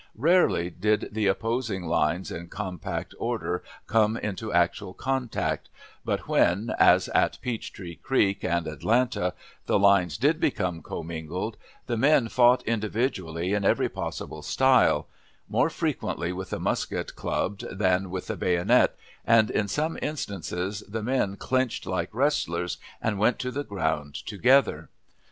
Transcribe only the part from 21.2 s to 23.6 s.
clinched like wrestlers, and went to